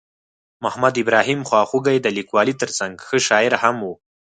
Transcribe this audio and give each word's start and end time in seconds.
محمد 0.63 0.95
ابراهیم 1.03 1.41
خواخوږی 1.49 1.97
د 2.01 2.07
لیکوالۍ 2.17 2.53
ترڅنګ 2.61 2.93
ښه 3.07 3.17
شاعر 3.27 3.53
هم 3.63 3.75
ؤ. 3.89 3.93